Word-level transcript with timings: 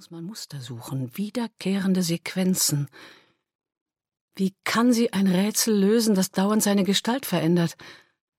muss 0.00 0.10
man 0.10 0.24
Muster 0.24 0.62
suchen, 0.62 1.14
wiederkehrende 1.18 2.02
Sequenzen. 2.02 2.88
Wie 4.34 4.54
kann 4.64 4.94
sie 4.94 5.12
ein 5.12 5.26
Rätsel 5.26 5.78
lösen, 5.78 6.14
das 6.14 6.30
dauernd 6.30 6.62
seine 6.62 6.84
Gestalt 6.84 7.26
verändert? 7.26 7.76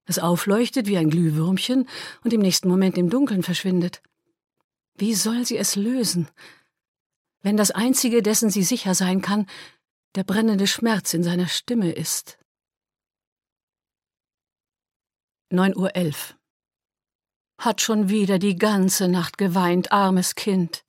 Es 0.05 0.17
aufleuchtet 0.17 0.87
wie 0.87 0.97
ein 0.97 1.11
Glühwürmchen 1.11 1.87
und 2.23 2.33
im 2.33 2.41
nächsten 2.41 2.67
Moment 2.67 2.97
im 2.97 3.11
Dunkeln 3.11 3.43
verschwindet. 3.43 4.01
Wie 4.95 5.13
soll 5.13 5.45
sie 5.45 5.55
es 5.55 5.75
lösen? 5.75 6.29
Wenn 7.43 7.57
das 7.57 7.69
Einzige, 7.69 8.23
dessen 8.23 8.49
sie 8.49 8.63
sicher 8.63 8.95
sein 8.95 9.21
kann, 9.21 9.45
der 10.15 10.23
brennende 10.23 10.65
Schmerz 10.65 11.13
in 11.13 11.21
seiner 11.21 11.47
Stimme 11.47 11.91
ist. 11.91 12.39
Neun 15.51 15.77
Uhr 15.77 15.95
elf. 15.95 16.35
Hat 17.61 17.79
schon 17.79 18.09
wieder 18.09 18.39
die 18.39 18.57
ganze 18.57 19.07
Nacht 19.07 19.37
geweint, 19.37 19.91
armes 19.91 20.33
Kind. 20.33 20.83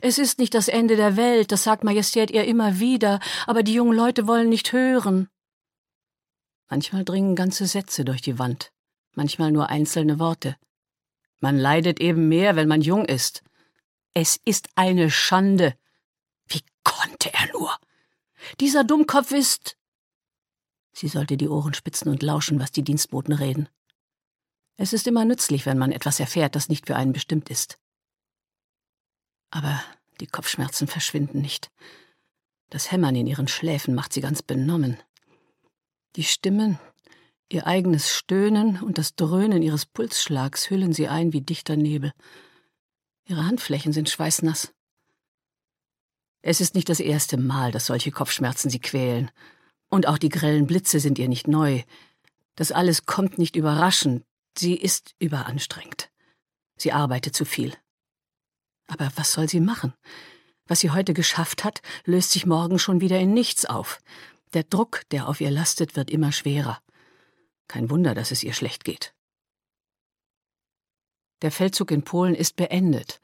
Es 0.00 0.18
ist 0.18 0.40
nicht 0.40 0.54
das 0.54 0.66
Ende 0.66 0.96
der 0.96 1.16
Welt, 1.16 1.52
das 1.52 1.62
sagt 1.62 1.84
Majestät 1.84 2.32
ihr 2.32 2.44
immer 2.46 2.80
wieder, 2.80 3.20
aber 3.46 3.62
die 3.62 3.74
jungen 3.74 3.96
Leute 3.96 4.26
wollen 4.26 4.48
nicht 4.48 4.72
hören. 4.72 5.28
Manchmal 6.68 7.04
dringen 7.04 7.36
ganze 7.36 7.68
Sätze 7.68 8.04
durch 8.04 8.22
die 8.22 8.40
Wand, 8.40 8.72
manchmal 9.12 9.52
nur 9.52 9.70
einzelne 9.70 10.18
Worte. 10.18 10.56
Man 11.38 11.56
leidet 11.56 12.00
eben 12.00 12.26
mehr, 12.26 12.56
wenn 12.56 12.66
man 12.66 12.80
jung 12.80 13.04
ist. 13.04 13.44
Es 14.12 14.40
ist 14.44 14.68
eine 14.74 15.12
Schande. 15.12 15.76
Wie 16.48 16.62
konnte 16.82 17.32
er 17.32 17.52
nur? 17.52 17.70
Dieser 18.58 18.82
Dummkopf 18.82 19.30
ist. 19.30 19.76
Sie 20.92 21.06
sollte 21.06 21.36
die 21.36 21.48
Ohren 21.48 21.74
spitzen 21.74 22.10
und 22.10 22.24
lauschen, 22.24 22.58
was 22.58 22.72
die 22.72 22.82
Dienstboten 22.82 23.32
reden. 23.32 23.68
Es 24.76 24.92
ist 24.92 25.06
immer 25.06 25.24
nützlich, 25.24 25.64
wenn 25.66 25.78
man 25.78 25.92
etwas 25.92 26.20
erfährt, 26.20 26.54
das 26.54 26.68
nicht 26.68 26.86
für 26.86 26.96
einen 26.96 27.12
bestimmt 27.12 27.48
ist. 27.50 27.78
Aber 29.50 29.82
die 30.20 30.26
Kopfschmerzen 30.26 30.86
verschwinden 30.86 31.40
nicht. 31.40 31.70
Das 32.68 32.90
Hämmern 32.90 33.16
in 33.16 33.26
ihren 33.26 33.48
Schläfen 33.48 33.94
macht 33.94 34.12
sie 34.12 34.20
ganz 34.20 34.42
benommen. 34.42 34.98
Die 36.16 36.24
Stimmen, 36.24 36.78
ihr 37.50 37.66
eigenes 37.66 38.10
Stöhnen 38.10 38.82
und 38.82 38.98
das 38.98 39.14
Dröhnen 39.14 39.62
ihres 39.62 39.86
Pulsschlags 39.86 40.68
hüllen 40.68 40.92
sie 40.92 41.08
ein 41.08 41.32
wie 41.32 41.42
dichter 41.42 41.76
Nebel. 41.76 42.12
Ihre 43.24 43.46
Handflächen 43.46 43.92
sind 43.92 44.10
schweißnass. 44.10 44.72
Es 46.42 46.60
ist 46.60 46.74
nicht 46.74 46.88
das 46.88 47.00
erste 47.00 47.38
Mal, 47.38 47.72
dass 47.72 47.86
solche 47.86 48.10
Kopfschmerzen 48.10 48.70
sie 48.70 48.78
quälen. 48.78 49.30
Und 49.88 50.06
auch 50.06 50.18
die 50.18 50.28
grellen 50.28 50.66
Blitze 50.66 51.00
sind 51.00 51.18
ihr 51.18 51.28
nicht 51.28 51.48
neu. 51.48 51.82
Das 52.56 52.72
alles 52.72 53.06
kommt 53.06 53.38
nicht 53.38 53.56
überraschend. 53.56 54.24
Sie 54.58 54.74
ist 54.74 55.14
überanstrengt. 55.18 56.10
Sie 56.76 56.92
arbeitet 56.92 57.36
zu 57.36 57.44
viel. 57.44 57.76
Aber 58.86 59.10
was 59.16 59.32
soll 59.32 59.48
sie 59.48 59.60
machen? 59.60 59.94
Was 60.66 60.80
sie 60.80 60.90
heute 60.90 61.14
geschafft 61.14 61.64
hat, 61.64 61.82
löst 62.04 62.32
sich 62.32 62.46
morgen 62.46 62.78
schon 62.78 63.00
wieder 63.00 63.18
in 63.18 63.34
nichts 63.34 63.66
auf. 63.66 64.00
Der 64.54 64.64
Druck, 64.64 65.02
der 65.10 65.28
auf 65.28 65.40
ihr 65.40 65.50
lastet, 65.50 65.96
wird 65.96 66.10
immer 66.10 66.32
schwerer. 66.32 66.80
Kein 67.68 67.90
Wunder, 67.90 68.14
dass 68.14 68.30
es 68.30 68.42
ihr 68.42 68.52
schlecht 68.52 68.84
geht. 68.84 69.14
Der 71.42 71.50
Feldzug 71.50 71.90
in 71.90 72.02
Polen 72.02 72.34
ist 72.34 72.56
beendet, 72.56 73.20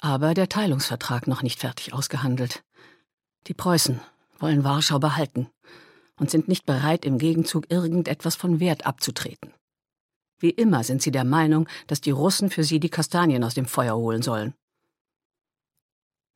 aber 0.00 0.34
der 0.34 0.48
Teilungsvertrag 0.48 1.28
noch 1.28 1.42
nicht 1.42 1.60
fertig 1.60 1.92
ausgehandelt. 1.92 2.64
Die 3.46 3.54
Preußen 3.54 4.00
wollen 4.38 4.64
Warschau 4.64 4.98
behalten 4.98 5.48
und 6.16 6.30
sind 6.30 6.48
nicht 6.48 6.66
bereit, 6.66 7.04
im 7.04 7.18
Gegenzug 7.18 7.70
irgendetwas 7.70 8.34
von 8.34 8.58
Wert 8.58 8.86
abzutreten. 8.86 9.54
Wie 10.38 10.50
immer 10.50 10.84
sind 10.84 11.02
sie 11.02 11.10
der 11.10 11.24
Meinung, 11.24 11.68
dass 11.86 12.00
die 12.00 12.10
Russen 12.10 12.50
für 12.50 12.64
sie 12.64 12.80
die 12.80 12.90
Kastanien 12.90 13.44
aus 13.44 13.54
dem 13.54 13.66
Feuer 13.66 13.96
holen 13.96 14.22
sollen. 14.22 14.54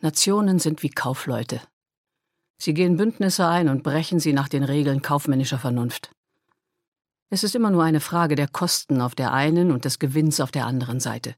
Nationen 0.00 0.58
sind 0.58 0.82
wie 0.82 0.90
Kaufleute. 0.90 1.60
Sie 2.56 2.74
gehen 2.74 2.96
Bündnisse 2.96 3.46
ein 3.46 3.68
und 3.68 3.82
brechen 3.82 4.20
sie 4.20 4.32
nach 4.32 4.48
den 4.48 4.64
Regeln 4.64 5.02
kaufmännischer 5.02 5.58
Vernunft. 5.58 6.10
Es 7.30 7.44
ist 7.44 7.54
immer 7.54 7.70
nur 7.70 7.84
eine 7.84 8.00
Frage 8.00 8.34
der 8.34 8.48
Kosten 8.48 9.00
auf 9.00 9.14
der 9.14 9.32
einen 9.32 9.70
und 9.70 9.84
des 9.84 9.98
Gewinns 9.98 10.40
auf 10.40 10.50
der 10.50 10.66
anderen 10.66 10.98
Seite. 11.00 11.34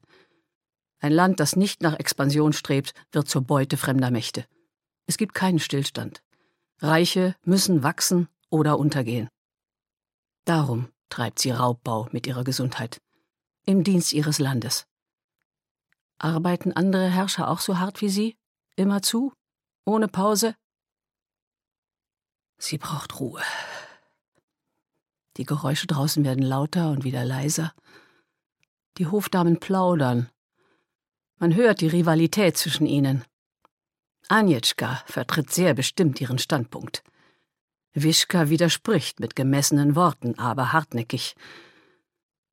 Ein 0.99 1.11
Land, 1.11 1.39
das 1.39 1.55
nicht 1.55 1.81
nach 1.81 1.99
Expansion 1.99 2.53
strebt, 2.53 2.93
wird 3.11 3.27
zur 3.27 3.41
Beute 3.41 3.75
fremder 3.75 4.11
Mächte. 4.11 4.45
Es 5.07 5.17
gibt 5.17 5.33
keinen 5.33 5.59
Stillstand. 5.59 6.21
Reiche 6.79 7.35
müssen 7.43 7.83
wachsen 7.83 8.29
oder 8.49 8.79
untergehen. 8.79 9.29
Darum 10.45 10.89
treibt 11.11 11.37
sie 11.37 11.51
Raubbau 11.51 12.07
mit 12.11 12.25
ihrer 12.25 12.43
Gesundheit. 12.43 12.99
Im 13.65 13.83
Dienst 13.83 14.13
ihres 14.13 14.39
Landes. 14.39 14.87
Arbeiten 16.17 16.71
andere 16.73 17.07
Herrscher 17.07 17.49
auch 17.49 17.59
so 17.59 17.77
hart 17.77 18.01
wie 18.01 18.09
sie? 18.09 18.37
Immerzu? 18.75 19.33
Ohne 19.85 20.07
Pause? 20.07 20.55
Sie 22.57 22.77
braucht 22.77 23.19
Ruhe. 23.19 23.41
Die 25.37 25.45
Geräusche 25.45 25.87
draußen 25.87 26.23
werden 26.23 26.43
lauter 26.43 26.91
und 26.91 27.03
wieder 27.03 27.25
leiser. 27.25 27.73
Die 28.97 29.07
Hofdamen 29.07 29.59
plaudern. 29.59 30.29
Man 31.37 31.55
hört 31.55 31.81
die 31.81 31.87
Rivalität 31.87 32.57
zwischen 32.57 32.85
ihnen. 32.85 33.25
Anjetschka 34.27 35.03
vertritt 35.07 35.51
sehr 35.51 35.73
bestimmt 35.73 36.21
ihren 36.21 36.37
Standpunkt. 36.37 37.03
Wischka 37.93 38.49
widerspricht 38.49 39.19
mit 39.19 39.35
gemessenen 39.35 39.95
Worten, 39.95 40.39
aber 40.39 40.71
hartnäckig. 40.71 41.35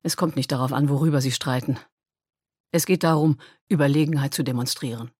Es 0.03 0.17
kommt 0.17 0.35
nicht 0.35 0.51
darauf 0.51 0.73
an, 0.73 0.89
worüber 0.89 1.21
sie 1.21 1.31
streiten. 1.31 1.77
Es 2.71 2.85
geht 2.85 3.03
darum, 3.03 3.39
Überlegenheit 3.69 4.33
zu 4.33 4.43
demonstrieren. 4.43 5.11